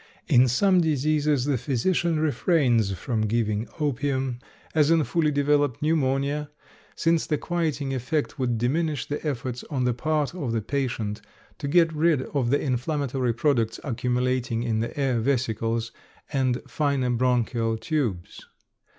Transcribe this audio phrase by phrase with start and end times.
[0.27, 4.39] In some diseases the physician refrains from giving opium,
[4.73, 6.49] as in fully developed pneumonia,
[6.95, 11.21] since the quieting effect would diminish the efforts on the part of the patient
[11.59, 15.91] to get rid of the inflammatory products accumulating in the air vesicles
[16.33, 18.41] and finer bronchial tubes.